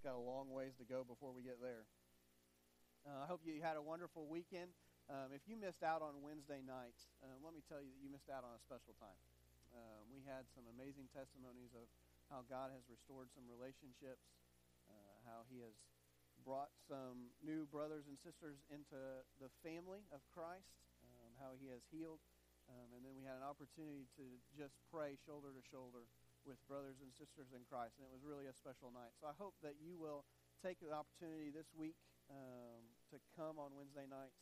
[0.00, 1.84] got a long ways to go before we get there.
[3.04, 4.72] Uh, I hope you had a wonderful weekend.
[5.12, 8.08] Um, if you missed out on Wednesday night, uh, let me tell you that you
[8.08, 9.20] missed out on a special time.
[9.76, 11.84] Um, we had some amazing testimonies of
[12.32, 14.24] how God has restored some relationships,
[14.88, 15.76] uh, how He has
[16.40, 18.96] brought some new brothers and sisters into
[19.36, 20.72] the family of Christ,
[21.04, 22.24] um, how He has healed.
[22.72, 24.24] Um, and then we had an opportunity to
[24.56, 26.08] just pray shoulder to shoulder
[26.44, 27.98] with brothers and sisters in Christ.
[27.98, 29.12] And it was really a special night.
[29.20, 30.24] So I hope that you will
[30.60, 31.96] take the opportunity this week
[32.28, 34.36] um, to come on Wednesday nights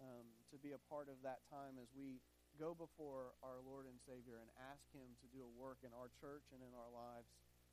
[0.00, 2.20] um, to be a part of that time as we
[2.56, 6.08] go before our Lord and Savior and ask Him to do a work in our
[6.16, 7.28] church and in our lives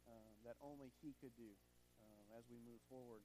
[0.07, 1.55] um, that only He could do
[2.03, 3.23] um, as we move forward.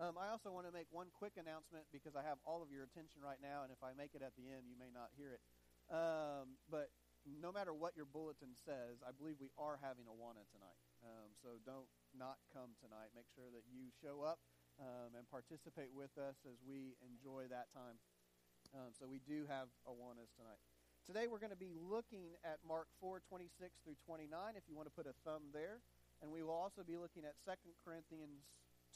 [0.00, 2.82] Um, I also want to make one quick announcement because I have all of your
[2.82, 5.30] attention right now, and if I make it at the end, you may not hear
[5.30, 5.42] it.
[5.86, 6.90] Um, but
[7.24, 10.80] no matter what your bulletin says, I believe we are having a Awana tonight.
[11.00, 13.16] Um, so don't not come tonight.
[13.16, 14.40] Make sure that you show up
[14.76, 17.96] um, and participate with us as we enjoy that time.
[18.76, 20.60] Um, so we do have a Awanas tonight.
[21.04, 23.52] Today we're going to be looking at Mark 4, 26
[23.84, 25.84] through 29, if you want to put a thumb there.
[26.24, 27.52] And we will also be looking at 2
[27.84, 28.48] Corinthians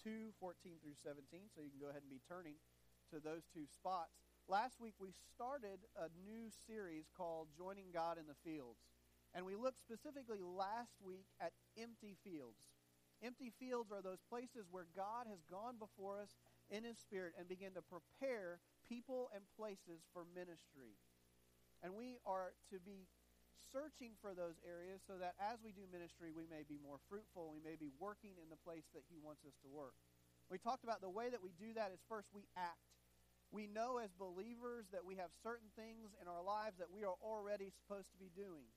[0.04, 1.52] 2, 14 through 17.
[1.52, 2.56] So you can go ahead and be turning
[3.12, 4.27] to those two spots.
[4.48, 8.80] Last week we started a new series called Joining God in the Fields.
[9.36, 12.56] And we looked specifically last week at empty fields.
[13.20, 16.32] Empty fields are those places where God has gone before us
[16.72, 20.96] in His Spirit and began to prepare people and places for ministry.
[21.84, 23.04] And we are to be
[23.68, 27.52] searching for those areas so that as we do ministry, we may be more fruitful.
[27.52, 29.92] We may be working in the place that He wants us to work.
[30.48, 32.97] We talked about the way that we do that is first we act.
[33.48, 37.16] We know as believers that we have certain things in our lives that we are
[37.24, 38.68] already supposed to be doing.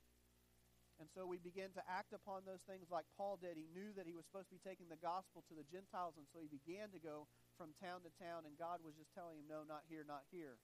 [1.01, 3.57] And so we begin to act upon those things like Paul did.
[3.57, 6.29] He knew that he was supposed to be taking the gospel to the Gentiles, and
[6.29, 7.25] so he began to go
[7.57, 10.61] from town to town, and God was just telling him, No, not here, not here.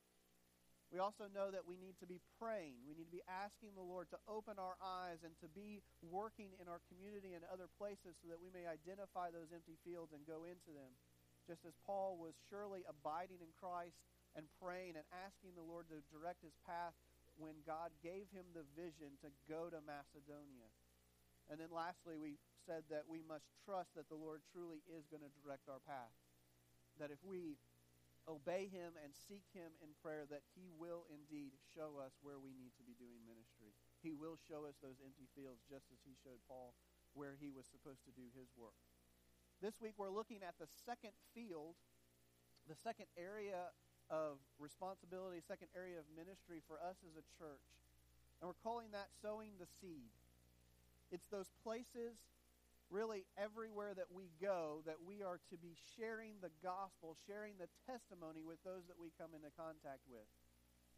[0.88, 2.80] We also know that we need to be praying.
[2.88, 6.56] We need to be asking the Lord to open our eyes and to be working
[6.64, 10.24] in our community and other places so that we may identify those empty fields and
[10.24, 10.96] go into them.
[11.48, 13.98] Just as Paul was surely abiding in Christ
[14.36, 16.94] and praying and asking the Lord to direct his path
[17.40, 20.68] when God gave him the vision to go to Macedonia.
[21.48, 22.36] And then lastly, we
[22.68, 26.12] said that we must trust that the Lord truly is going to direct our path.
[27.00, 27.56] That if we
[28.28, 32.52] obey him and seek him in prayer that he will indeed show us where we
[32.52, 33.72] need to be doing ministry.
[34.04, 36.76] He will show us those empty fields just as he showed Paul
[37.16, 38.76] where he was supposed to do his work.
[39.58, 41.74] This week we're looking at the second field,
[42.70, 43.74] the second area
[44.06, 47.66] of responsibility, second area of ministry for us as a church.
[48.38, 50.14] And we're calling that sowing the seed.
[51.10, 52.22] It's those places
[52.94, 57.68] really everywhere that we go that we are to be sharing the gospel, sharing the
[57.90, 60.30] testimony with those that we come into contact with.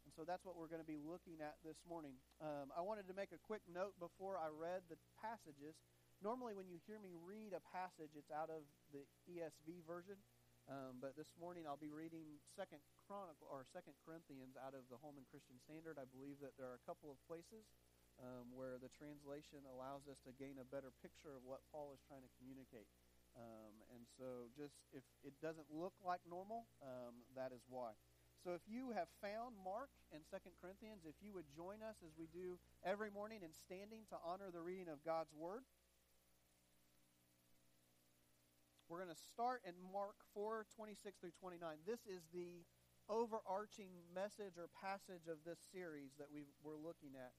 [0.04, 2.20] And so that's what we're going to be looking at this morning.
[2.44, 5.80] Um, I wanted to make a quick note before I read the passages.
[6.20, 8.60] Normally, when you hear me read a passage, it's out of
[8.92, 10.20] the ESV version.
[10.68, 15.00] Um, but this morning, I'll be reading Second Chronicle or Second Corinthians out of the
[15.00, 15.96] Holman Christian Standard.
[15.96, 17.64] I believe that there are a couple of places
[18.20, 22.04] um, where the translation allows us to gain a better picture of what Paul is
[22.04, 22.92] trying to communicate.
[23.32, 27.96] Um, and so, just if it doesn't look like normal, um, that is why.
[28.44, 32.12] So, if you have found Mark and Second Corinthians, if you would join us as
[32.20, 35.64] we do every morning in standing to honor the reading of God's Word.
[38.90, 41.62] We're going to start in Mark 4 26 through 29.
[41.86, 42.66] This is the
[43.06, 47.30] overarching message or passage of this series that we we're looking at.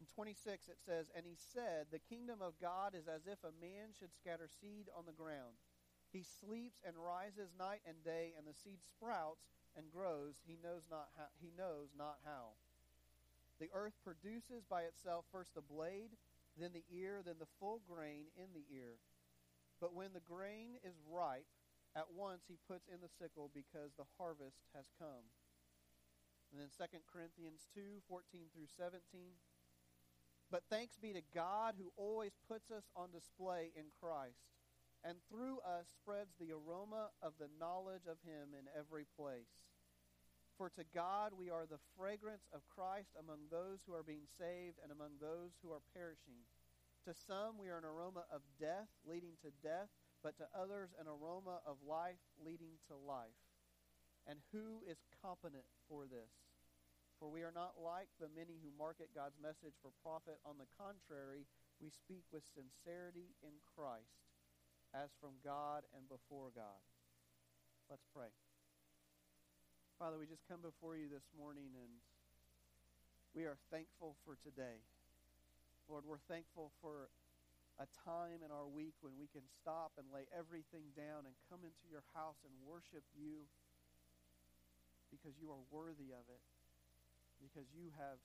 [0.00, 3.52] In 26, it says, And he said, The kingdom of God is as if a
[3.60, 5.60] man should scatter seed on the ground.
[6.08, 10.40] He sleeps and rises night and day, and the seed sprouts and grows.
[10.48, 11.28] He knows not how.
[11.36, 12.56] He knows not how.
[13.60, 16.16] The earth produces by itself first the blade,
[16.56, 18.96] then the ear, then the full grain in the ear.
[19.80, 21.46] But when the grain is ripe,
[21.96, 25.32] at once he puts in the sickle because the harvest has come.
[26.52, 29.00] And then 2 Corinthians 2 14 through 17.
[30.50, 34.46] But thanks be to God who always puts us on display in Christ,
[35.02, 39.66] and through us spreads the aroma of the knowledge of Him in every place.
[40.56, 44.78] For to God we are the fragrance of Christ among those who are being saved
[44.80, 46.46] and among those who are perishing.
[47.06, 49.94] To some we are an aroma of death, leading to death,
[50.26, 53.38] but to others an aroma of life, leading to life.
[54.26, 56.34] And who is competent for this?
[57.22, 60.42] For we are not like the many who market God's message for profit.
[60.42, 61.46] On the contrary,
[61.78, 64.26] we speak with sincerity in Christ,
[64.90, 66.82] as from God and before God.
[67.86, 68.34] Let's pray.
[69.94, 72.02] Father, we just come before you this morning and
[73.30, 74.82] we are thankful for today.
[75.86, 77.10] Lord, we're thankful for
[77.78, 81.62] a time in our week when we can stop and lay everything down and come
[81.62, 83.46] into your house and worship you
[85.14, 86.42] because you are worthy of it,
[87.38, 88.18] because you have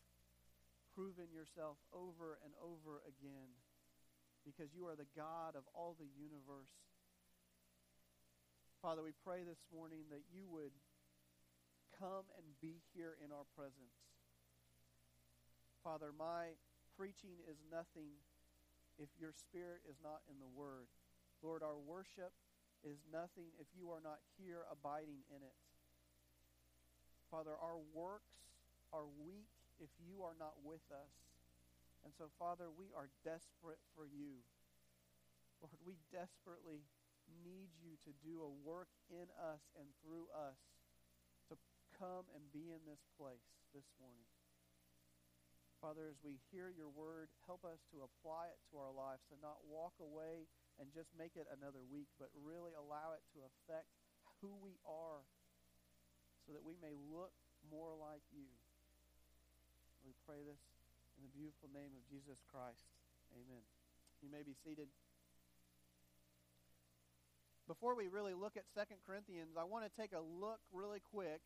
[0.98, 3.54] proven yourself over and over again,
[4.42, 6.74] because you are the God of all the universe.
[8.82, 10.74] Father, we pray this morning that you would
[12.02, 13.94] come and be here in our presence.
[15.86, 16.58] Father, my
[16.98, 18.14] preaching is nothing
[19.00, 20.88] if your spirit is not in the word.
[21.42, 22.32] Lord, our worship
[22.86, 25.58] is nothing if you are not here abiding in it.
[27.30, 28.44] Father, our works
[28.92, 29.48] are weak
[29.80, 31.14] if you are not with us.
[32.04, 34.42] And so, Father, we are desperate for you.
[35.62, 36.82] Lord, we desperately
[37.46, 40.58] need you to do a work in us and through us
[41.48, 41.56] to
[41.96, 44.41] come and be in this place this morning.
[45.82, 49.38] Father, as we hear your word, help us to apply it to our lives, to
[49.42, 50.46] not walk away
[50.78, 53.90] and just make it another week, but really allow it to affect
[54.46, 55.26] who we are
[56.46, 57.34] so that we may look
[57.74, 58.46] more like you.
[60.06, 60.62] We pray this
[61.18, 62.86] in the beautiful name of Jesus Christ.
[63.34, 63.66] Amen.
[64.22, 64.86] You may be seated.
[67.66, 71.42] Before we really look at Second Corinthians, I want to take a look really quick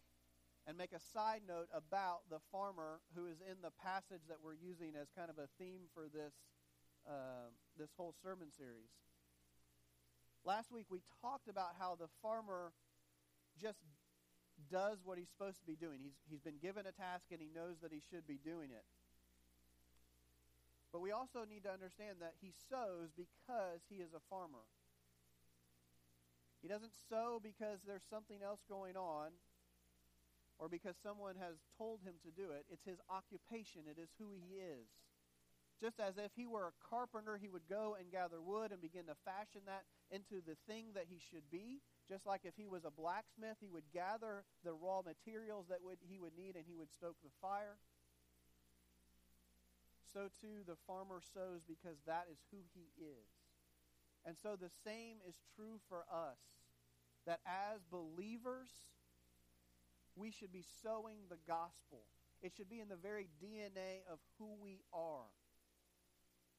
[0.68, 4.58] and make a side note about the farmer who is in the passage that we're
[4.58, 6.34] using as kind of a theme for this
[7.06, 8.90] uh, this whole sermon series.
[10.44, 12.74] Last week we talked about how the farmer
[13.62, 13.78] just
[14.72, 16.00] does what he's supposed to be doing.
[16.02, 18.86] He's he's been given a task and he knows that he should be doing it.
[20.92, 24.66] But we also need to understand that he sows because he is a farmer.
[26.62, 29.30] He doesn't sow because there's something else going on
[30.60, 32.66] or because someone has told him to do it.
[32.72, 34.88] It's his occupation, it is who he is.
[35.82, 39.12] Just as if he were a carpenter, he would go and gather wood and begin
[39.12, 41.84] to fashion that into the thing that he should be.
[42.08, 46.00] Just like if he was a blacksmith, he would gather the raw materials that would,
[46.08, 47.76] he would need and he would stoke the fire.
[50.14, 53.28] So too the farmer sows because that is who he is.
[54.24, 56.40] And so the same is true for us.
[57.28, 58.72] That as believers,
[60.16, 62.08] we should be sowing the gospel.
[62.42, 65.32] It should be in the very DNA of who we are.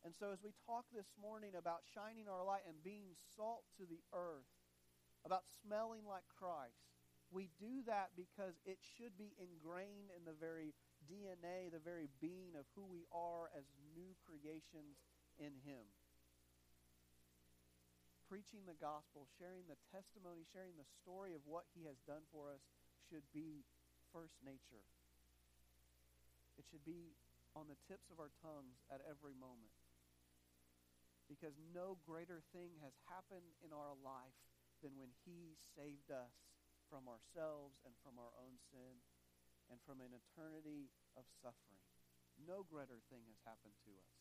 [0.04, 3.88] And so, as we talk this morning about shining our light and being salt to
[3.88, 4.46] the earth,
[5.24, 6.86] about smelling like Christ,
[7.34, 10.78] we do that because it should be ingrained in the very
[11.10, 13.66] DNA, the very being of who we are as
[13.98, 15.02] new creations
[15.42, 15.90] in Him.
[18.30, 22.54] Preaching the gospel, sharing the testimony, sharing the story of what He has done for
[22.54, 22.62] us
[23.08, 23.64] should be
[24.12, 24.84] first nature.
[26.56, 27.14] It should be
[27.54, 29.72] on the tips of our tongues at every moment.
[31.26, 34.38] Because no greater thing has happened in our life
[34.84, 36.32] than when He saved us
[36.86, 39.02] from ourselves and from our own sin
[39.66, 40.86] and from an eternity
[41.18, 41.82] of suffering.
[42.38, 44.14] No greater thing has happened to us.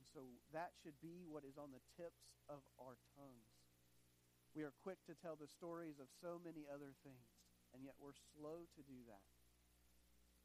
[0.00, 3.54] And so that should be what is on the tips of our tongues.
[4.52, 7.28] We are quick to tell the stories of so many other things,
[7.72, 9.24] and yet we're slow to do that.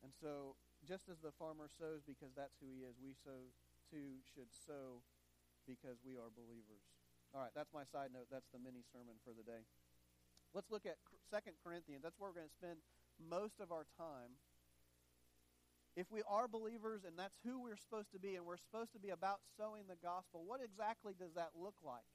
[0.03, 0.55] And so,
[0.85, 3.51] just as the farmer sows because that's who he is, we so
[3.89, 5.03] too should sow
[5.65, 6.85] because we are believers.
[7.35, 8.31] All right, that's my side note.
[8.31, 9.67] That's the mini sermon for the day.
[10.55, 10.95] Let's look at
[11.27, 12.05] Second Corinthians.
[12.05, 12.79] That's where we're going to spend
[13.19, 14.39] most of our time.
[15.97, 19.01] If we are believers and that's who we're supposed to be, and we're supposed to
[19.01, 22.05] be about sowing the gospel, what exactly does that look like?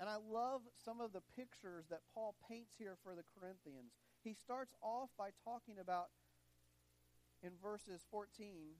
[0.00, 3.92] And I love some of the pictures that Paul paints here for the Corinthians.
[4.28, 6.12] He starts off by talking about,
[7.40, 8.76] in verses 14,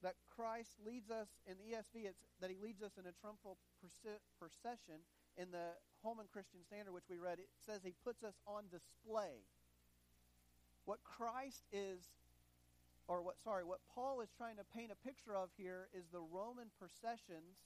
[0.00, 3.60] that Christ leads us, in the ESV, it's that he leads us in a triumphal
[4.40, 5.04] procession.
[5.36, 9.44] In the Holman Christian Standard, which we read, it says he puts us on display.
[10.88, 12.00] What Christ is,
[13.04, 16.24] or what, sorry, what Paul is trying to paint a picture of here is the
[16.24, 17.60] Roman processions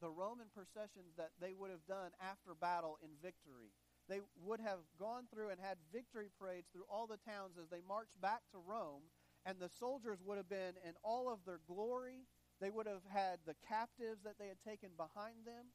[0.00, 3.72] the Roman processions that they would have done after battle in victory.
[4.08, 7.80] They would have gone through and had victory parades through all the towns as they
[7.86, 9.02] marched back to Rome,
[9.44, 12.26] and the soldiers would have been in all of their glory.
[12.60, 15.74] They would have had the captives that they had taken behind them,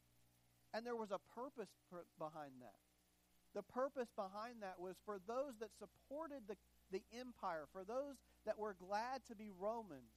[0.74, 1.70] and there was a purpose
[2.18, 2.80] behind that.
[3.54, 6.56] The purpose behind that was for those that supported the,
[6.92, 10.16] the empire, for those that were glad to be Romans.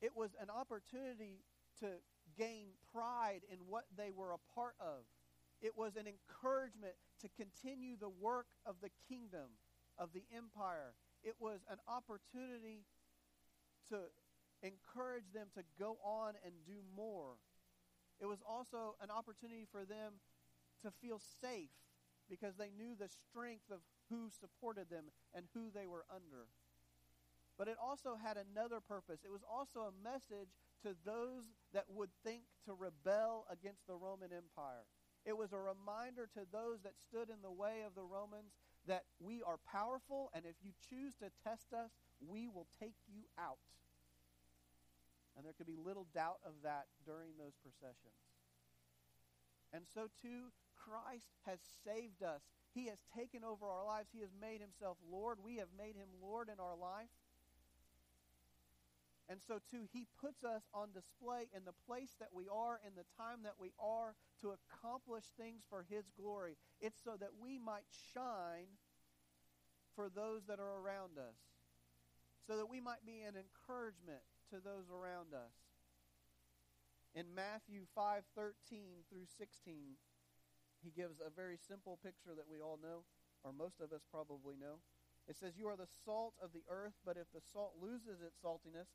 [0.00, 1.42] It was an opportunity
[1.80, 1.86] to
[2.38, 5.02] gain pride in what they were a part of.
[5.62, 9.56] It was an encouragement to continue the work of the kingdom,
[9.98, 10.94] of the empire.
[11.24, 12.84] It was an opportunity
[13.88, 13.98] to
[14.62, 17.36] encourage them to go on and do more.
[18.20, 20.20] It was also an opportunity for them
[20.82, 21.70] to feel safe
[22.28, 26.48] because they knew the strength of who supported them and who they were under.
[27.58, 29.20] But it also had another purpose.
[29.24, 34.30] It was also a message to those that would think to rebel against the Roman
[34.32, 34.84] Empire.
[35.26, 38.54] It was a reminder to those that stood in the way of the Romans
[38.86, 41.90] that we are powerful, and if you choose to test us,
[42.22, 43.58] we will take you out.
[45.36, 48.22] And there could be little doubt of that during those processions.
[49.74, 52.46] And so, too, Christ has saved us.
[52.72, 54.08] He has taken over our lives.
[54.14, 55.38] He has made himself Lord.
[55.42, 57.10] We have made him Lord in our life.
[59.28, 62.94] And so, too, he puts us on display in the place that we are, in
[62.94, 66.56] the time that we are, to accomplish things for his glory.
[66.80, 68.78] It's so that we might shine
[69.96, 71.34] for those that are around us,
[72.46, 75.56] so that we might be an encouragement to those around us.
[77.14, 79.96] In Matthew 5:13 through 16,
[80.84, 83.02] he gives a very simple picture that we all know,
[83.42, 84.78] or most of us probably know.
[85.26, 88.38] It says, You are the salt of the earth, but if the salt loses its
[88.38, 88.94] saltiness,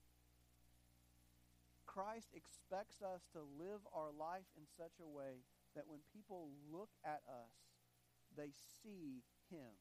[1.91, 5.43] Christ expects us to live our life in such a way
[5.75, 7.51] that when people look at us,
[8.31, 9.75] they see Him.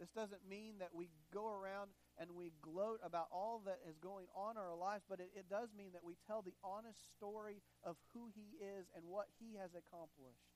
[0.00, 4.24] This doesn't mean that we go around and we gloat about all that is going
[4.32, 7.60] on in our lives, but it, it does mean that we tell the honest story
[7.84, 10.48] of who He is and what He has accomplished.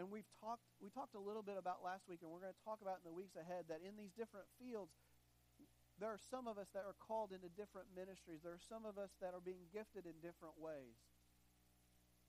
[0.00, 2.64] And we've talked we talked a little bit about last week and we're going to
[2.68, 4.92] talk about in the weeks ahead that in these different fields
[5.98, 8.44] there are some of us that are called into different ministries.
[8.44, 11.00] There are some of us that are being gifted in different ways.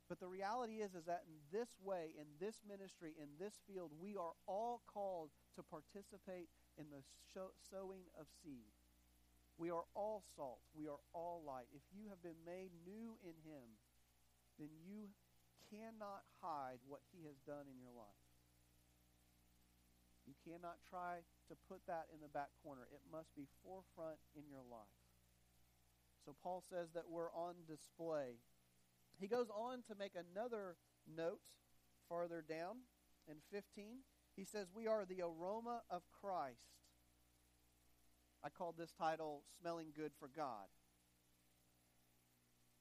[0.07, 3.91] But the reality is is that in this way, in this ministry, in this field,
[3.99, 6.47] we are all called to participate
[6.79, 7.03] in the
[7.35, 8.71] sowing of seed.
[9.57, 10.63] We are all salt.
[10.71, 11.67] We are all light.
[11.75, 13.67] If you have been made new in him,
[14.59, 15.11] then you
[15.67, 18.26] cannot hide what he has done in your life.
[20.47, 22.87] Cannot try to put that in the back corner.
[22.93, 24.95] It must be forefront in your life.
[26.23, 28.39] So Paul says that we're on display.
[29.19, 31.41] He goes on to make another note
[32.07, 32.87] farther down
[33.27, 33.99] in 15.
[34.35, 36.79] He says, We are the aroma of Christ.
[38.43, 40.71] I called this title Smelling Good for God.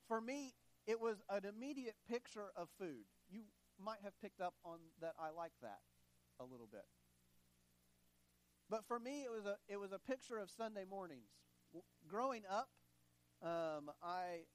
[0.07, 0.55] For me,
[0.87, 3.07] it was an immediate picture of food.
[3.29, 3.41] You
[3.83, 5.81] might have picked up on that I like that
[6.39, 6.85] a little bit.
[8.69, 11.31] But for me, it was a it was a picture of Sunday mornings.
[12.09, 12.69] Growing up,
[13.43, 14.47] um, I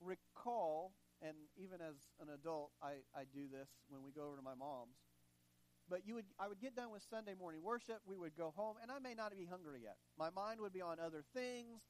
[0.00, 0.92] recall,
[1.22, 4.54] and even as an adult, I, I do this when we go over to my
[4.54, 4.98] mom's.
[5.88, 8.00] But you would, I would get done with Sunday morning worship.
[8.04, 9.96] We would go home, and I may not be hungry yet.
[10.18, 11.80] My mind would be on other things.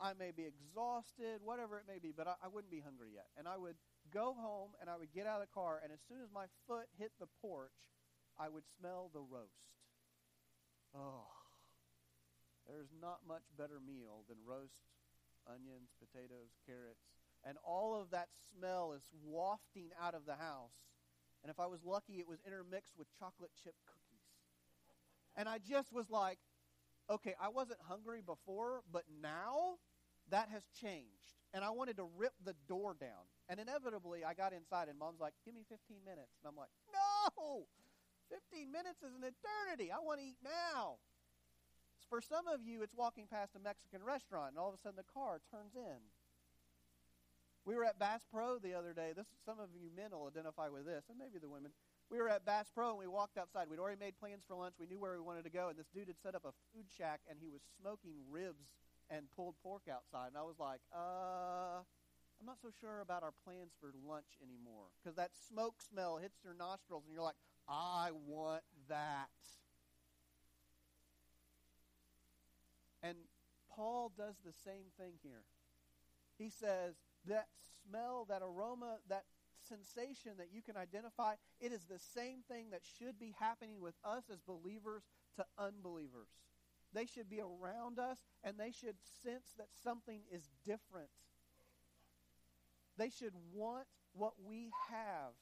[0.00, 3.26] I may be exhausted, whatever it may be, but I, I wouldn't be hungry yet.
[3.38, 3.76] And I would
[4.12, 6.46] go home, and I would get out of the car, and as soon as my
[6.66, 7.70] foot hit the porch,
[8.36, 9.70] I would smell the roast.
[10.94, 11.26] Oh,
[12.66, 14.86] there's not much better meal than roast
[15.46, 17.02] onions, potatoes, carrots,
[17.44, 20.72] and all of that smell is wafting out of the house.
[21.42, 24.24] And if I was lucky, it was intermixed with chocolate chip cookies.
[25.36, 26.38] And I just was like,
[27.10, 29.76] okay, I wasn't hungry before, but now
[30.30, 31.36] that has changed.
[31.52, 33.28] And I wanted to rip the door down.
[33.48, 36.32] And inevitably, I got inside, and mom's like, give me 15 minutes.
[36.42, 37.66] And I'm like, no!
[38.34, 39.94] 15 minutes is an eternity.
[39.94, 40.98] I want to eat now.
[42.10, 44.98] For some of you, it's walking past a Mexican restaurant, and all of a sudden
[44.98, 46.02] the car turns in.
[47.64, 49.14] We were at Bass Pro the other day.
[49.14, 51.72] This some of you men will identify with this, and maybe the women.
[52.10, 53.70] We were at Bass Pro and we walked outside.
[53.70, 54.76] We'd already made plans for lunch.
[54.78, 56.84] We knew where we wanted to go, and this dude had set up a food
[56.92, 58.68] shack and he was smoking ribs
[59.08, 60.28] and pulled pork outside.
[60.28, 64.92] And I was like, uh, I'm not so sure about our plans for lunch anymore
[65.00, 69.28] because that smoke smell hits your nostrils, and you're like, I want that.
[73.02, 73.16] And
[73.74, 75.44] Paul does the same thing here.
[76.38, 76.94] He says
[77.26, 77.48] that
[77.86, 79.24] smell, that aroma, that
[79.68, 83.94] sensation that you can identify, it is the same thing that should be happening with
[84.04, 85.02] us as believers
[85.36, 86.28] to unbelievers.
[86.92, 91.10] They should be around us and they should sense that something is different.
[92.96, 95.32] They should want what we have,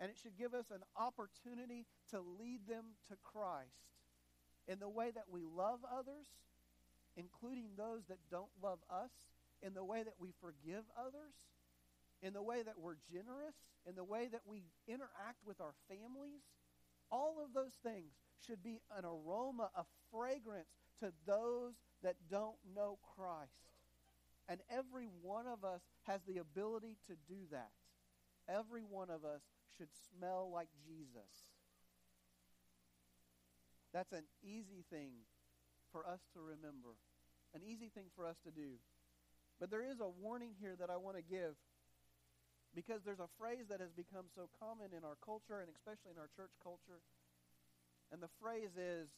[0.00, 3.88] and it should give us an opportunity to lead them to Christ
[4.66, 6.26] in the way that we love others,
[7.16, 9.10] including those that don't love us,
[9.62, 11.34] in the way that we forgive others,
[12.22, 13.54] in the way that we're generous,
[13.88, 16.42] in the way that we interact with our families.
[17.10, 18.12] All of those things
[18.46, 20.68] should be an aroma, a fragrance
[21.00, 23.50] to those that don't know Christ.
[24.48, 27.70] And every one of us has the ability to do that.
[28.48, 29.42] Every one of us
[29.76, 31.48] should smell like Jesus.
[33.92, 35.26] That's an easy thing
[35.92, 36.96] for us to remember,
[37.54, 38.76] an easy thing for us to do.
[39.58, 41.56] But there is a warning here that I want to give
[42.74, 46.20] because there's a phrase that has become so common in our culture and especially in
[46.20, 47.00] our church culture.
[48.12, 49.08] And the phrase is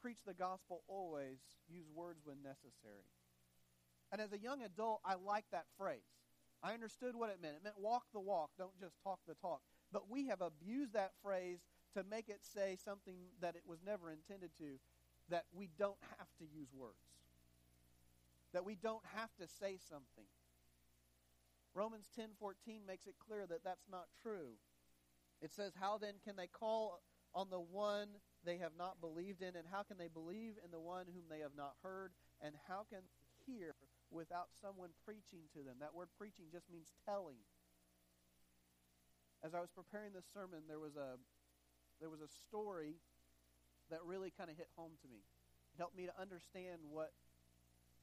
[0.00, 3.08] preach the gospel always, use words when necessary.
[4.12, 6.19] And as a young adult, I like that phrase.
[6.62, 7.56] I understood what it meant.
[7.56, 9.62] It meant walk the walk, don't just talk the talk.
[9.92, 11.60] But we have abused that phrase
[11.94, 14.78] to make it say something that it was never intended to,
[15.30, 16.94] that we don't have to use words,
[18.52, 20.28] that we don't have to say something.
[21.74, 24.58] Romans 10:14 makes it clear that that's not true.
[25.40, 27.00] It says, "How then can they call
[27.32, 30.80] on the one they have not believed in, and how can they believe in the
[30.80, 33.74] one whom they have not heard, and how can they hear
[34.10, 37.38] without someone preaching to them?" That word preaching just means telling.
[39.42, 41.18] As I was preparing this sermon, there was a
[41.98, 43.00] there was a story
[43.90, 45.24] that really kind of hit home to me.
[45.74, 47.12] It helped me to understand what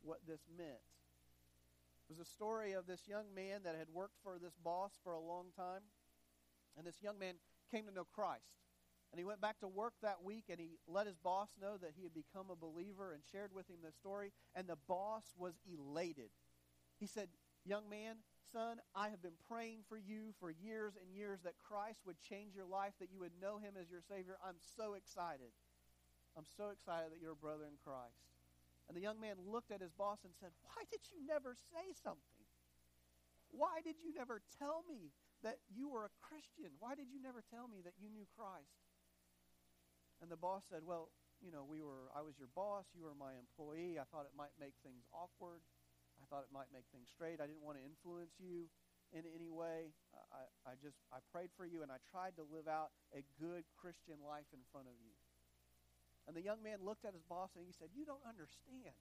[0.02, 0.84] what this meant.
[2.10, 5.14] It was a story of this young man that had worked for this boss for
[5.14, 5.82] a long time.
[6.78, 7.36] And this young man
[7.70, 8.67] came to know Christ.
[9.18, 11.98] And he went back to work that week and he let his boss know that
[11.98, 14.30] he had become a believer and shared with him the story.
[14.54, 16.30] And the boss was elated.
[17.00, 17.26] He said,
[17.66, 18.22] Young man,
[18.54, 22.54] son, I have been praying for you for years and years that Christ would change
[22.54, 24.38] your life, that you would know him as your Savior.
[24.38, 25.50] I'm so excited.
[26.38, 28.22] I'm so excited that you're a brother in Christ.
[28.86, 31.90] And the young man looked at his boss and said, Why did you never say
[32.06, 32.46] something?
[33.50, 35.10] Why did you never tell me
[35.42, 36.70] that you were a Christian?
[36.78, 38.87] Why did you never tell me that you knew Christ?
[40.22, 41.10] And the boss said, Well,
[41.42, 44.02] you know, we were I was your boss, you were my employee.
[44.02, 45.62] I thought it might make things awkward.
[46.18, 47.38] I thought it might make things straight.
[47.38, 48.66] I didn't want to influence you
[49.14, 49.94] in any way.
[50.34, 53.64] I, I just I prayed for you and I tried to live out a good
[53.78, 55.14] Christian life in front of you.
[56.26, 58.98] And the young man looked at his boss and he said, You don't understand.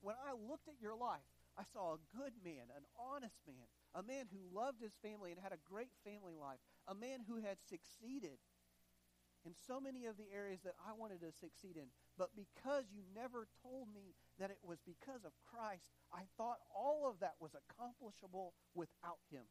[0.00, 1.26] When I looked at your life,
[1.58, 5.42] I saw a good man, an honest man, a man who loved his family and
[5.42, 8.38] had a great family life, a man who had succeeded
[9.46, 11.88] in so many of the areas that I wanted to succeed in.
[12.16, 17.06] But because you never told me that it was because of Christ, I thought all
[17.08, 19.46] of that was accomplishable without him.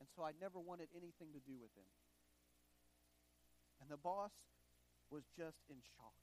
[0.00, 1.88] And so I never wanted anything to do with him.
[3.80, 4.32] And the boss
[5.10, 6.16] was just in shock.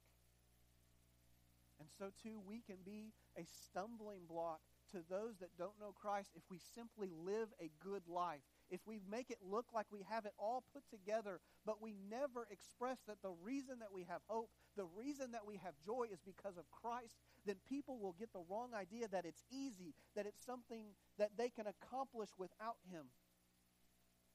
[1.79, 4.61] And so, too, we can be a stumbling block
[4.91, 8.41] to those that don't know Christ if we simply live a good life.
[8.69, 12.47] If we make it look like we have it all put together, but we never
[12.51, 16.19] express that the reason that we have hope, the reason that we have joy is
[16.25, 20.43] because of Christ, then people will get the wrong idea that it's easy, that it's
[20.43, 23.07] something that they can accomplish without Him.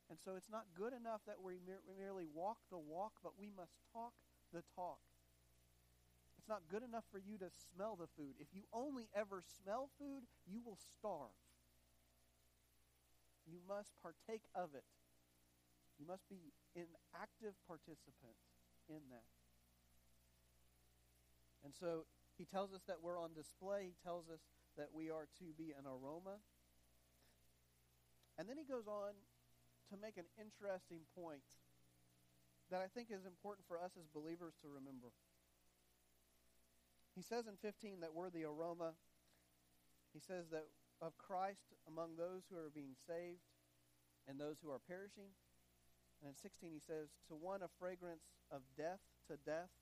[0.09, 1.61] And so it's not good enough that we
[1.99, 4.13] merely walk the walk, but we must talk
[4.53, 4.99] the talk.
[6.39, 8.35] It's not good enough for you to smell the food.
[8.41, 11.37] If you only ever smell food, you will starve.
[13.47, 14.87] You must partake of it.
[15.99, 18.39] You must be an active participant
[18.89, 19.29] in that.
[21.65, 22.07] And so
[22.39, 23.95] he tells us that we're on display.
[23.95, 24.41] He tells us
[24.77, 26.43] that we are to be an aroma.
[28.39, 29.15] And then he goes on
[29.93, 31.45] to make an interesting point
[32.71, 35.13] that I think is important for us as believers to remember.
[37.15, 38.97] He says in 15 that we're the aroma.
[40.15, 40.65] He says that
[41.03, 43.43] of Christ among those who are being saved
[44.31, 45.35] and those who are perishing.
[46.23, 49.75] And in 16 he says, To one a fragrance of death to death,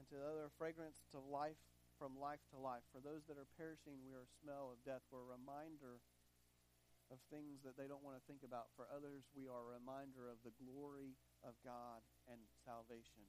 [0.00, 1.60] and to the other a fragrance to life
[2.00, 2.84] from life to life.
[2.92, 5.04] For those that are perishing, we are a smell of death.
[5.08, 6.00] We're a reminder
[7.08, 8.68] of things that they don't want to think about.
[8.76, 13.24] For others, we are a reminder of the glory of God and salvation.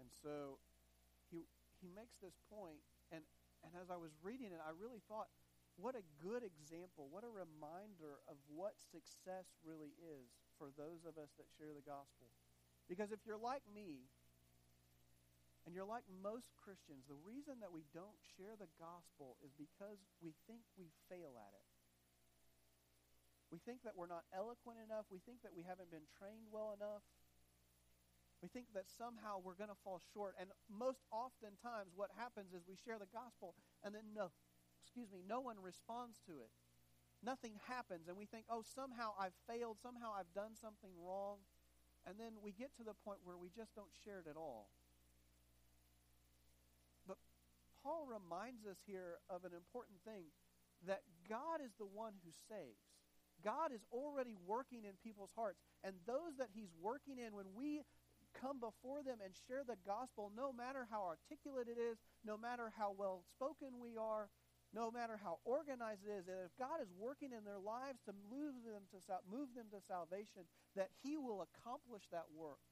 [0.00, 0.56] And so
[1.82, 3.26] he makes this point and
[3.62, 5.30] and as I was reading it, I really thought
[5.80, 11.16] what a good example, what a reminder of what success really is for those of
[11.16, 12.28] us that share the gospel.
[12.90, 14.10] Because if you're like me,
[15.64, 20.02] and you're like most Christians, the reason that we don't share the gospel is because
[20.18, 21.68] we think we fail at it.
[23.54, 25.06] We think that we're not eloquent enough.
[25.06, 27.06] We think that we haven't been trained well enough.
[28.42, 30.34] We think that somehow we're going to fall short.
[30.34, 33.54] And most oftentimes, what happens is we share the gospel,
[33.86, 34.34] and then no,
[34.82, 36.50] excuse me, no one responds to it.
[37.22, 39.78] Nothing happens, and we think, oh, somehow I've failed.
[39.78, 41.38] Somehow I've done something wrong.
[42.02, 44.66] And then we get to the point where we just don't share it at all.
[47.06, 47.22] But
[47.86, 50.34] Paul reminds us here of an important thing
[50.90, 52.82] that God is the one who saves.
[53.46, 55.62] God is already working in people's hearts.
[55.86, 57.86] And those that He's working in, when we
[58.36, 62.72] come before them and share the gospel, no matter how articulate it is, no matter
[62.74, 64.28] how well spoken we are,
[64.72, 68.16] no matter how organized it is, that if God is working in their lives to
[68.32, 72.64] move them to, move them to salvation, that He will accomplish that work.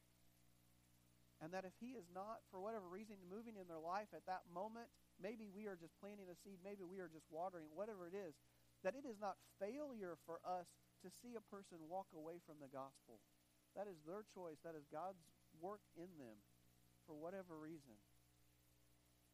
[1.44, 4.48] And that if He is not, for whatever reason, moving in their life at that
[4.48, 4.88] moment,
[5.20, 8.32] maybe we are just planting a seed, maybe we are just watering, whatever it is,
[8.80, 10.72] that it is not failure for us
[11.04, 13.20] to see a person walk away from the gospel.
[13.76, 14.58] That is their choice.
[14.64, 15.20] That is God's
[15.60, 16.40] work in them
[17.06, 17.98] for whatever reason.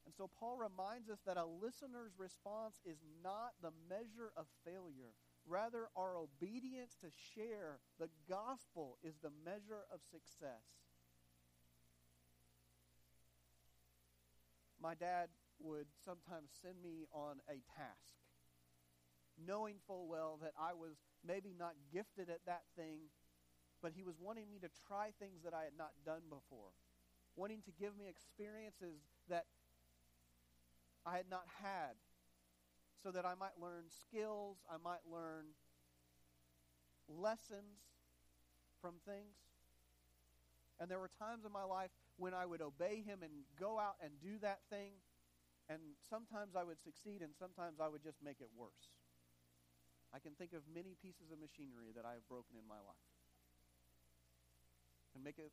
[0.07, 5.15] And so Paul reminds us that a listener's response is not the measure of failure.
[5.47, 10.63] Rather, our obedience to share the gospel is the measure of success.
[14.81, 18.15] My dad would sometimes send me on a task,
[19.39, 20.95] knowing full well that I was
[21.27, 23.11] maybe not gifted at that thing,
[23.87, 26.75] but he was wanting me to try things that I had not done before,
[27.39, 28.99] wanting to give me experiences
[29.31, 29.47] that
[31.07, 31.95] I had not had
[33.01, 35.55] so that I might learn skills, I might learn
[37.07, 37.79] lessons
[38.83, 39.39] from things.
[40.83, 44.03] And there were times in my life when I would obey him and go out
[44.03, 44.99] and do that thing,
[45.71, 45.79] and
[46.11, 48.99] sometimes I would succeed, and sometimes I would just make it worse.
[50.11, 53.16] I can think of many pieces of machinery that I have broken in my life.
[55.17, 55.49] And make it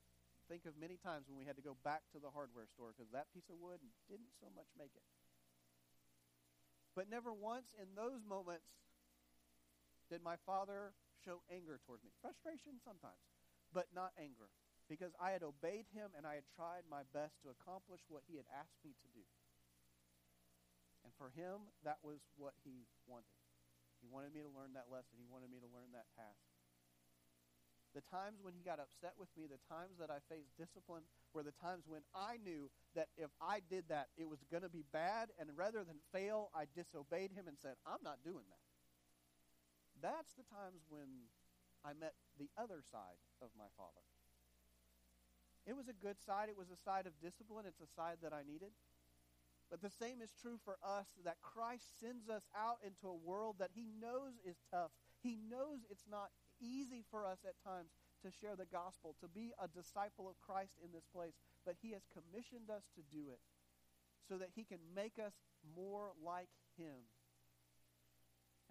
[0.51, 3.07] think of many times when we had to go back to the hardware store because
[3.15, 3.79] that piece of wood
[4.11, 5.07] didn't so much make it.
[6.91, 8.67] But never once in those moments
[10.11, 10.91] did my father
[11.23, 12.11] show anger toward me.
[12.19, 13.23] Frustration sometimes,
[13.71, 14.51] but not anger.
[14.91, 18.35] Because I had obeyed him and I had tried my best to accomplish what he
[18.35, 19.23] had asked me to do.
[21.07, 23.31] And for him, that was what he wanted.
[24.03, 25.15] He wanted me to learn that lesson.
[25.15, 26.52] He wanted me to learn that task.
[27.93, 31.45] The times when he got upset with me, the times that I faced discipline, were
[31.45, 34.83] the times when I knew that if I did that, it was going to be
[34.91, 35.29] bad.
[35.37, 38.65] And rather than fail, I disobeyed him and said, I'm not doing that.
[40.01, 41.29] That's the times when
[41.85, 44.01] I met the other side of my father.
[45.69, 46.49] It was a good side.
[46.49, 47.65] It was a side of discipline.
[47.69, 48.73] It's a side that I needed.
[49.69, 53.57] But the same is true for us that Christ sends us out into a world
[53.59, 54.91] that he knows is tough.
[55.21, 56.29] He knows it's not
[56.63, 57.91] easy for us at times
[58.23, 61.35] to share the gospel, to be a disciple of Christ in this place,
[61.67, 63.43] but He has commissioned us to do it
[64.23, 65.35] so that He can make us
[65.75, 66.47] more like
[66.79, 67.11] Him.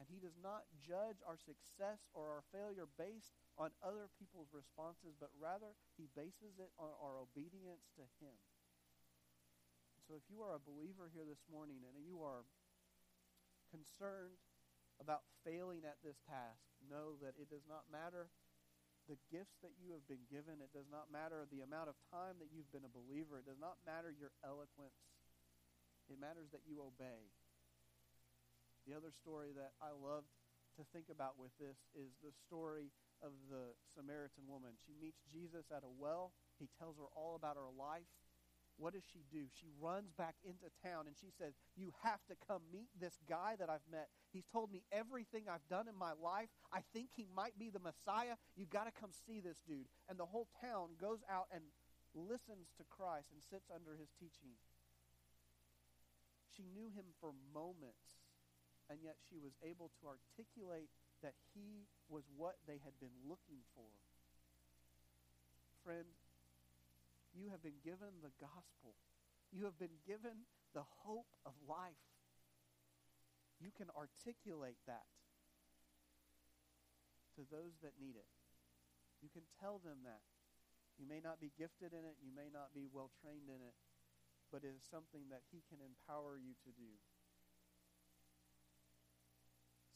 [0.00, 5.12] And He does not judge our success or our failure based on other people's responses,
[5.20, 8.34] but rather He bases it on our obedience to Him.
[10.08, 12.48] So if you are a believer here this morning and you are
[13.70, 14.40] concerned
[15.00, 18.28] about failing at this task, know that it does not matter
[19.10, 20.62] the gifts that you have been given.
[20.62, 23.42] It does not matter the amount of time that you've been a believer.
[23.42, 24.94] It does not matter your eloquence.
[26.06, 27.30] It matters that you obey.
[28.86, 30.26] The other story that I love
[30.78, 32.90] to think about with this is the story
[33.22, 34.74] of the Samaritan woman.
[34.82, 36.34] She meets Jesus at a well.
[36.58, 38.06] He tells her all about her life.
[38.82, 39.46] What does she do?
[39.54, 43.54] She runs back into town and she says, You have to come meet this guy
[43.62, 44.10] that I've met.
[44.34, 46.50] He's told me everything I've done in my life.
[46.74, 48.34] I think he might be the Messiah.
[48.58, 49.86] You got to come see this dude.
[50.10, 51.62] And the whole town goes out and
[52.10, 54.58] listens to Christ and sits under his teaching.
[56.50, 58.18] She knew him for moments,
[58.90, 60.90] and yet she was able to articulate
[61.22, 63.94] that he was what they had been looking for.
[65.86, 66.10] Friend,
[67.32, 68.96] you have been given the gospel.
[69.52, 72.06] You have been given the hope of life.
[73.60, 75.08] You can articulate that
[77.36, 78.28] to those that need it.
[79.20, 80.24] You can tell them that.
[81.00, 83.74] You may not be gifted in it, you may not be well trained in it,
[84.52, 87.00] but it is something that He can empower you to do.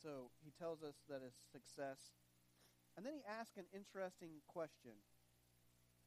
[0.07, 2.15] so he tells us that it's success.
[2.95, 5.03] And then he asks an interesting question.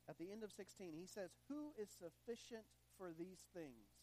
[0.10, 2.66] At the end of 16, he says, Who is sufficient
[2.98, 3.94] for these things?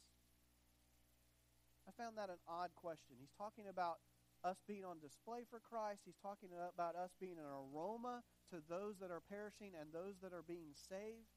[1.82, 3.18] I found that an odd question.
[3.18, 3.98] He's talking about
[4.46, 6.06] us being on display for Christ.
[6.06, 8.22] He's talking about us being an aroma
[8.54, 11.34] to those that are perishing and those that are being saved.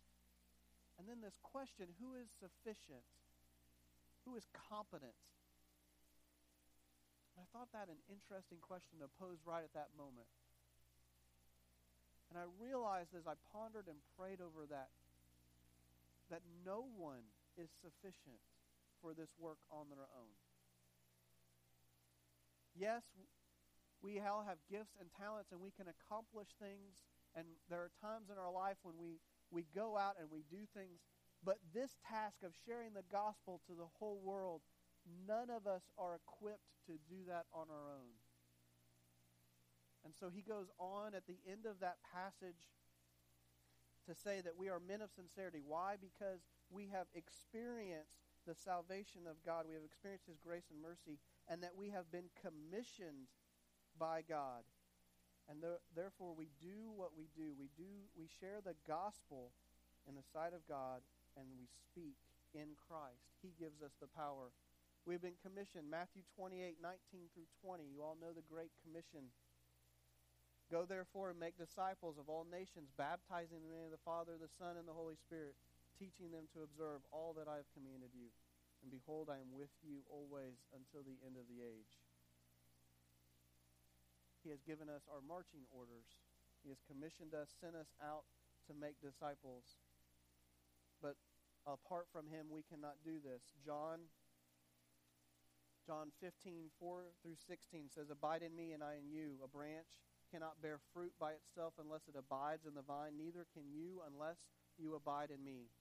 [1.02, 3.02] And then this question who is sufficient?
[4.30, 5.18] Who is competent?
[7.40, 10.28] I thought that an interesting question to pose right at that moment.
[12.30, 14.94] And I realized as I pondered and prayed over that,
[16.30, 17.26] that no one
[17.58, 18.38] is sufficient
[19.02, 20.34] for this work on their own.
[22.78, 23.02] Yes,
[24.02, 27.02] we all have gifts and talents and we can accomplish things.
[27.36, 29.20] And there are times in our life when we,
[29.52, 31.02] we go out and we do things.
[31.44, 34.62] But this task of sharing the gospel to the whole world,
[35.28, 38.14] none of us are equipped to do that on our own.
[40.10, 42.66] And so he goes on at the end of that passage
[44.10, 45.62] to say that we are men of sincerity.
[45.62, 46.02] Why?
[46.02, 46.42] Because
[46.74, 48.18] we have experienced
[48.50, 49.70] the salvation of God.
[49.70, 53.30] We have experienced his grace and mercy, and that we have been commissioned
[54.02, 54.66] by God.
[55.46, 57.54] And the, therefore we do what we do.
[57.54, 59.54] We do we share the gospel
[60.10, 61.06] in the sight of God
[61.38, 62.18] and we speak
[62.58, 63.30] in Christ.
[63.46, 64.50] He gives us the power.
[65.06, 67.86] We've been commissioned Matthew 28, 19 through 20.
[67.86, 69.30] You all know the great commission
[70.70, 74.06] Go therefore and make disciples of all nations, baptizing them in the name of the
[74.06, 75.58] Father, the Son, and the Holy Spirit,
[75.98, 78.30] teaching them to observe all that I have commanded you.
[78.86, 81.98] And behold, I am with you always until the end of the age.
[84.46, 86.22] He has given us our marching orders.
[86.64, 88.30] He has commissioned us, sent us out
[88.70, 89.82] to make disciples.
[91.02, 91.18] But
[91.66, 93.42] apart from him, we cannot do this.
[93.66, 94.08] John
[95.90, 99.42] John 15, 4 through 16 says, Abide in me and I in you.
[99.42, 99.90] A branch
[100.30, 104.38] cannot bear fruit by itself unless it abides in the vine, neither can you unless
[104.78, 105.74] you abide in me.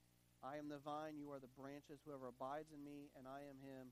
[0.43, 2.01] I am the vine, you are the branches.
[2.03, 3.91] Whoever abides in me, and I am him,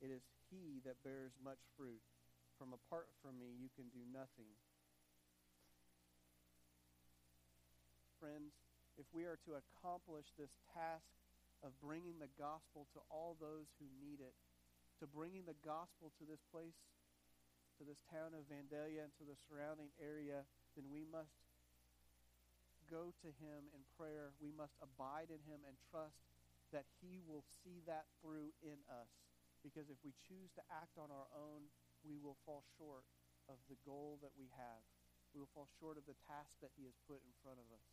[0.00, 2.04] it is he that bears much fruit.
[2.60, 4.48] From apart from me, you can do nothing.
[8.20, 8.56] Friends,
[8.96, 11.12] if we are to accomplish this task
[11.60, 14.36] of bringing the gospel to all those who need it,
[15.00, 16.76] to bringing the gospel to this place
[17.78, 21.36] to this town of Vandalia and to the surrounding area, then we must
[22.88, 24.32] go to him in prayer.
[24.38, 26.24] We must abide in him and trust
[26.72, 29.10] that he will see that through in us.
[29.62, 31.66] Because if we choose to act on our own,
[32.06, 33.06] we will fall short
[33.50, 34.82] of the goal that we have.
[35.34, 37.86] We will fall short of the task that he has put in front of us.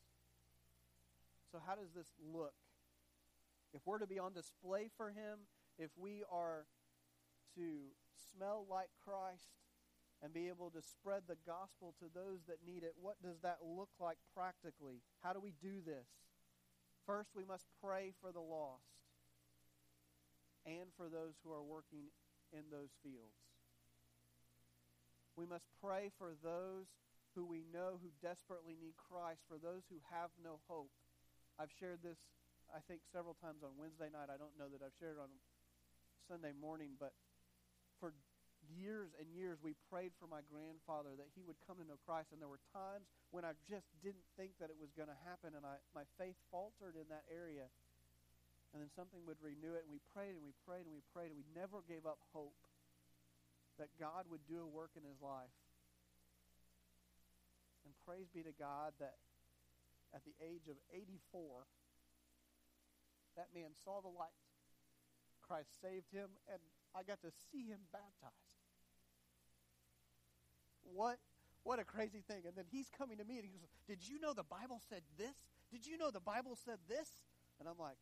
[1.51, 2.55] So, how does this look?
[3.73, 6.65] If we're to be on display for him, if we are
[7.57, 7.93] to
[8.33, 9.49] smell like Christ,
[10.23, 13.59] and be able to spread the gospel to those that need it, what does that
[13.59, 15.03] look like practically?
[15.19, 16.07] How do we do this?
[17.05, 18.87] First, we must pray for the lost
[20.63, 22.07] and for those who are working
[22.55, 23.35] in those fields.
[25.35, 26.87] We must pray for those
[27.35, 30.93] who we know who desperately need Christ, for those who have no hope.
[31.59, 32.21] I've shared this,
[32.71, 34.31] I think, several times on Wednesday night.
[34.31, 35.33] I don't know that I've shared it on
[36.29, 37.11] Sunday morning, but
[38.71, 42.31] years and years we prayed for my grandfather that he would come to know Christ.
[42.31, 45.57] And there were times when I just didn't think that it was going to happen,
[45.57, 47.67] and I, my faith faltered in that area.
[48.73, 51.29] And then something would renew it, and we prayed and we prayed and we prayed,
[51.29, 52.57] and we never gave up hope
[53.77, 55.53] that God would do a work in his life.
[57.85, 59.17] And praise be to God that
[60.13, 61.65] at the age of 84,
[63.35, 64.37] that man saw the light.
[65.41, 66.61] Christ saved him, and
[66.95, 68.61] I got to see him baptized.
[70.83, 71.17] What
[71.63, 72.43] what a crazy thing.
[72.45, 75.01] And then he's coming to me and he goes, Did you know the Bible said
[75.17, 75.35] this?
[75.71, 77.07] Did you know the Bible said this?
[77.59, 77.97] And I'm like,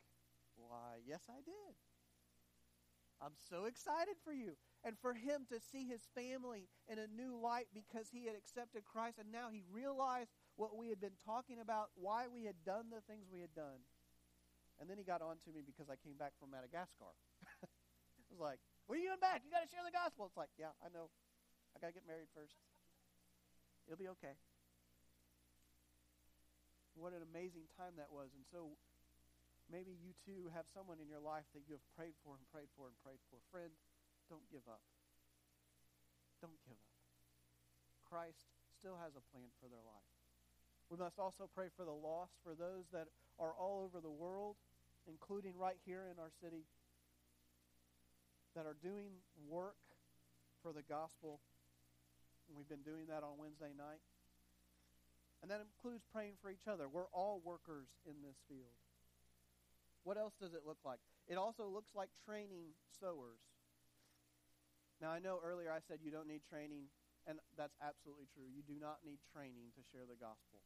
[0.57, 1.75] Why, yes, I did.
[3.21, 4.57] I'm so excited for you.
[4.83, 8.81] And for him to see his family in a new light because he had accepted
[8.83, 12.89] Christ and now he realized what we had been talking about, why we had done
[12.89, 13.85] the things we had done.
[14.81, 17.13] And then he got on to me because I came back from Madagascar.
[17.61, 19.45] it was like, What are you doing back?
[19.45, 20.27] You got to share the gospel.
[20.27, 21.09] It's like, Yeah, I know.
[21.75, 22.59] I got to get married first.
[23.87, 24.35] It'll be okay.
[26.95, 28.35] What an amazing time that was.
[28.35, 28.75] And so
[29.71, 32.69] maybe you too have someone in your life that you have prayed for and prayed
[32.75, 33.39] for and prayed for.
[33.49, 33.71] Friend,
[34.27, 34.83] don't give up.
[36.43, 36.99] Don't give up.
[38.03, 40.11] Christ still has a plan for their life.
[40.91, 43.07] We must also pray for the lost, for those that
[43.39, 44.59] are all over the world,
[45.07, 46.67] including right here in our city,
[48.55, 49.79] that are doing work
[50.61, 51.39] for the gospel
[52.55, 54.03] we've been doing that on Wednesday night.
[55.41, 56.85] And that includes praying for each other.
[56.85, 58.77] We're all workers in this field.
[60.03, 61.01] What else does it look like?
[61.25, 63.41] It also looks like training sowers.
[65.01, 66.93] Now, I know earlier I said you don't need training,
[67.25, 68.45] and that's absolutely true.
[68.45, 70.61] You do not need training to share the gospel.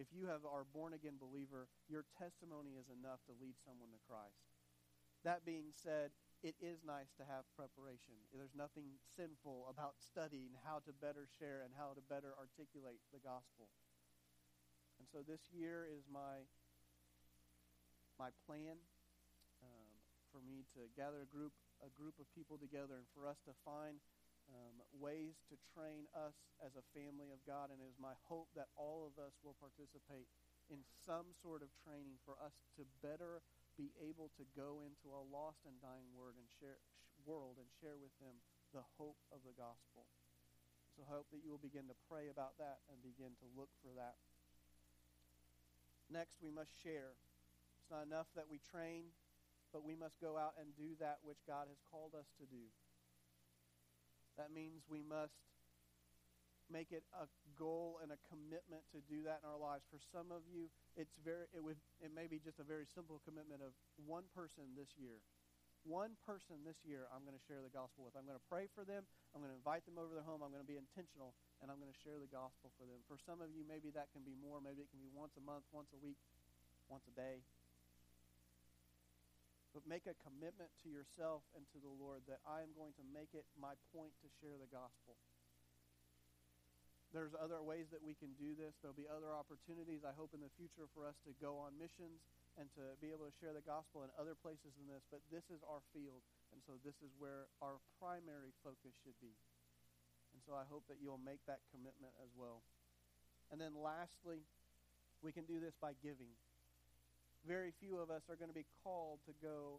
[0.00, 4.00] If you have are born again believer, your testimony is enough to lead someone to
[4.08, 4.40] Christ.
[5.22, 8.20] That being said, it is nice to have preparation.
[8.28, 13.24] There's nothing sinful about studying how to better share and how to better articulate the
[13.24, 13.72] gospel.
[15.00, 16.44] And so this year is my
[18.20, 18.76] my plan
[19.64, 19.90] um,
[20.28, 23.56] for me to gather a group a group of people together and for us to
[23.64, 24.04] find
[24.52, 27.72] um, ways to train us as a family of God.
[27.72, 30.28] And it is my hope that all of us will participate
[30.68, 33.40] in some sort of training for us to better
[33.74, 36.78] be able to go into a lost and dying word and share,
[37.26, 38.38] world and share with them
[38.70, 40.06] the hope of the gospel.
[40.94, 43.70] So I hope that you will begin to pray about that and begin to look
[43.82, 44.14] for that.
[46.06, 47.18] Next, we must share.
[47.82, 49.10] It's not enough that we train,
[49.74, 52.70] but we must go out and do that which God has called us to do.
[54.38, 55.34] That means we must
[56.72, 59.84] make it a goal and a commitment to do that in our lives.
[59.92, 63.20] For some of you, it's very it would it may be just a very simple
[63.24, 65.20] commitment of one person this year.
[65.84, 68.16] One person this year I'm going to share the gospel with.
[68.16, 69.04] I'm going to pray for them.
[69.36, 70.40] I'm going to invite them over their home.
[70.40, 73.04] I'm going to be intentional and I'm going to share the gospel for them.
[73.04, 74.64] For some of you, maybe that can be more.
[74.64, 76.16] Maybe it can be once a month, once a week,
[76.88, 77.44] once a day.
[79.76, 83.04] But make a commitment to yourself and to the Lord that I am going to
[83.12, 85.20] make it my point to share the gospel.
[87.14, 88.74] There's other ways that we can do this.
[88.82, 92.18] There'll be other opportunities, I hope, in the future for us to go on missions
[92.58, 95.46] and to be able to share the gospel in other places than this, but this
[95.46, 99.30] is our field, and so this is where our primary focus should be.
[100.34, 102.66] And so I hope that you'll make that commitment as well.
[103.54, 104.42] And then lastly,
[105.22, 106.34] we can do this by giving.
[107.46, 109.78] Very few of us are going to be called to go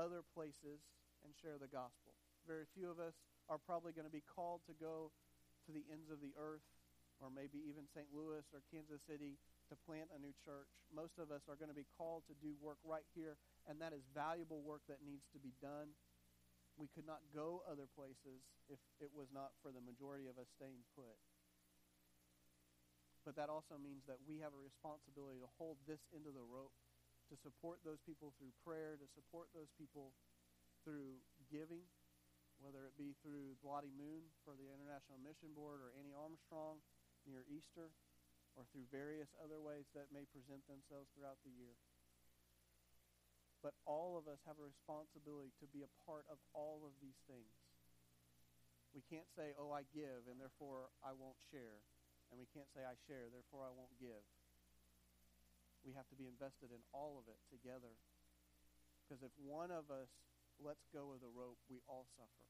[0.00, 0.80] other places
[1.24, 2.16] and share the gospel.
[2.48, 3.12] Very few of us
[3.52, 5.12] are probably going to be called to go
[5.66, 6.64] to the ends of the earth
[7.22, 8.10] or maybe even St.
[8.10, 9.38] Louis or Kansas City
[9.70, 10.66] to plant a new church.
[10.90, 13.38] Most of us are going to be called to do work right here,
[13.70, 15.94] and that is valuable work that needs to be done.
[16.74, 20.50] We could not go other places if it was not for the majority of us
[20.58, 21.14] staying put.
[23.22, 26.42] But that also means that we have a responsibility to hold this end of the
[26.42, 26.74] rope,
[27.30, 30.10] to support those people through prayer, to support those people
[30.82, 31.86] through giving,
[32.62, 36.78] whether it be through Lottie Moon for the International Mission Board or Annie Armstrong
[37.26, 37.90] near Easter
[38.54, 41.74] or through various other ways that may present themselves throughout the year.
[43.66, 47.18] But all of us have a responsibility to be a part of all of these
[47.26, 47.50] things.
[48.94, 51.82] We can't say, oh, I give, and therefore I won't share.
[52.30, 54.22] And we can't say, I share, therefore I won't give.
[55.82, 57.96] We have to be invested in all of it together.
[59.02, 60.10] Because if one of us
[60.62, 62.46] lets go of the rope, we all suffer.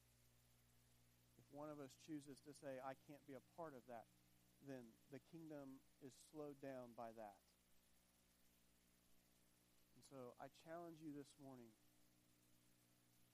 [1.40, 4.07] If one of us chooses to say, I can't be a part of that,
[4.68, 7.38] then the kingdom is slowed down by that.
[9.96, 11.72] And so I challenge you this morning.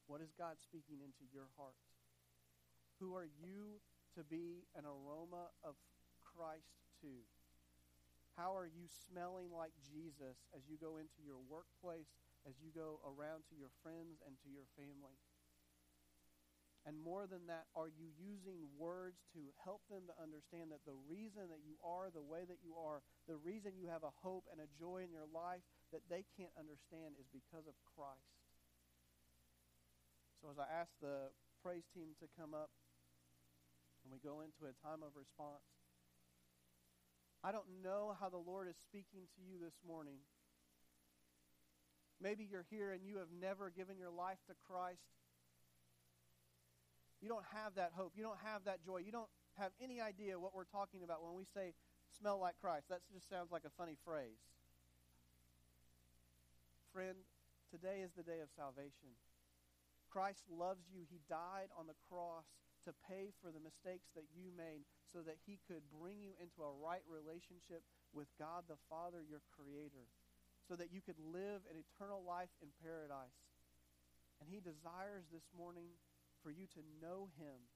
[0.09, 1.77] What is God speaking into your heart?
[2.97, 3.83] Who are you
[4.17, 5.77] to be an aroma of
[6.25, 7.29] Christ to?
[8.39, 12.09] How are you smelling like Jesus as you go into your workplace,
[12.47, 15.19] as you go around to your friends and to your family?
[16.87, 20.97] And more than that, are you using words to help them to understand that the
[21.05, 24.49] reason that you are the way that you are, the reason you have a hope
[24.49, 25.61] and a joy in your life
[25.93, 28.33] that they can't understand is because of Christ?
[30.41, 32.71] So as I ask the praise team to come up
[34.01, 35.67] and we go into a time of response,
[37.45, 40.25] I don't know how the Lord is speaking to you this morning.
[42.21, 45.07] Maybe you're here and you have never given your life to Christ.
[47.23, 48.13] You don't have that hope.
[48.17, 49.03] You don't have that joy.
[49.03, 51.75] You don't have any idea what we're talking about when we say
[52.19, 52.87] smell like Christ.
[52.91, 54.39] That just sounds like a funny phrase.
[56.93, 57.19] Friend,
[57.71, 59.15] today is the day of salvation.
[60.11, 61.05] Christ loves you.
[61.11, 62.47] He died on the cross
[62.87, 66.65] to pay for the mistakes that you made so that he could bring you into
[66.65, 67.85] a right relationship
[68.15, 70.09] with God the Father, your creator,
[70.69, 73.41] so that you could live an eternal life in paradise.
[74.39, 75.97] And he desires this morning
[76.45, 77.73] for you to know him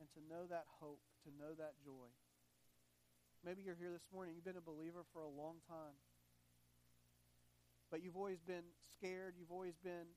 [0.00, 2.08] and to know that hope, to know that joy.
[3.44, 6.00] Maybe you're here this morning, you've been a believer for a long time,
[7.92, 8.64] but you've always been
[8.96, 10.16] scared, you've always been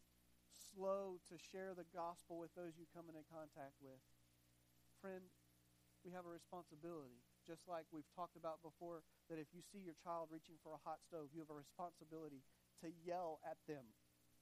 [0.55, 3.99] slow to share the gospel with those you come into contact with.
[5.03, 5.27] Friend,
[6.07, 7.26] we have a responsibility.
[7.47, 10.83] Just like we've talked about before, that if you see your child reaching for a
[10.83, 12.43] hot stove, you have a responsibility
[12.83, 13.87] to yell at them,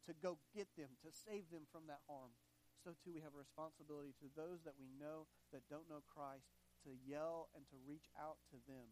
[0.09, 2.33] to go get them, to save them from that harm.
[2.81, 6.49] So, too, we have a responsibility to those that we know that don't know Christ
[6.85, 8.89] to yell and to reach out to them.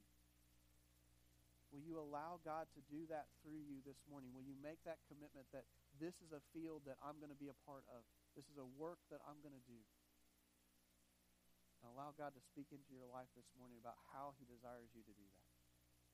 [1.74, 4.30] Will you allow God to do that through you this morning?
[4.30, 5.66] Will you make that commitment that
[5.98, 8.06] this is a field that I'm going to be a part of?
[8.38, 9.82] This is a work that I'm going to do.
[11.84, 15.04] And allow God to speak into your life this morning about how he desires you
[15.04, 15.43] to do that.